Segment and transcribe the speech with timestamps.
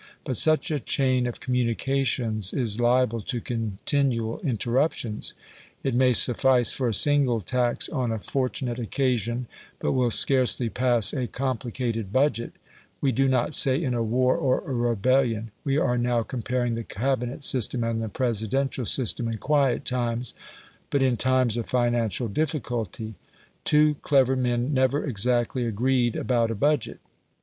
[0.23, 5.35] But such a chain of communications is liable to continual interruptions;
[5.83, 9.45] it may suffice for a single tax on a fortunate occasion,
[9.77, 12.53] but will scarcely pass a complicated budget
[12.99, 16.83] we do not say in a war or a rebellion we are now comparing the
[16.83, 20.33] Cabinet system and the Presidential system in quiet times
[20.89, 23.13] but in times of financial difficulty.
[23.63, 26.97] Two clever men never exactly agreed about a budget.